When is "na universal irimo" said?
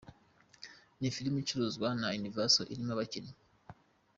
1.99-2.91